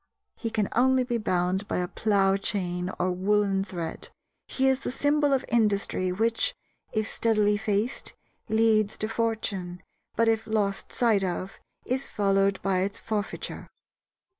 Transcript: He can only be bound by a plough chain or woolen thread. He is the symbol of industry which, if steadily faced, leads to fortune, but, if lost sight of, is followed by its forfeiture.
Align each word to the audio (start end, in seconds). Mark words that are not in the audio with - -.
He 0.35 0.49
can 0.49 0.67
only 0.71 1.03
be 1.03 1.19
bound 1.19 1.67
by 1.67 1.77
a 1.77 1.87
plough 1.87 2.35
chain 2.35 2.89
or 2.97 3.11
woolen 3.11 3.63
thread. 3.63 4.09
He 4.47 4.67
is 4.67 4.79
the 4.79 4.91
symbol 4.91 5.31
of 5.31 5.45
industry 5.47 6.11
which, 6.11 6.55
if 6.91 7.07
steadily 7.07 7.55
faced, 7.55 8.13
leads 8.49 8.97
to 8.97 9.07
fortune, 9.07 9.83
but, 10.15 10.27
if 10.27 10.47
lost 10.47 10.91
sight 10.91 11.23
of, 11.23 11.59
is 11.85 12.07
followed 12.09 12.59
by 12.63 12.79
its 12.79 12.97
forfeiture. 12.97 13.67